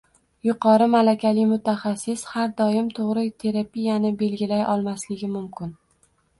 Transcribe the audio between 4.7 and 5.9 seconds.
olmasligi mumkin.